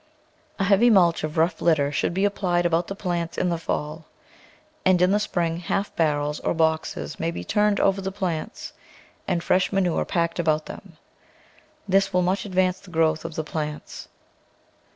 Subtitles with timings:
[0.57, 4.05] A heavy mulch of rough litter should be applied about the plants in the fall,
[4.83, 8.73] and in the spring half barrels or boxes may be turned over the plants
[9.27, 10.97] and fresh manure packed about them;
[11.87, 14.07] this will much advance the growth of the plants.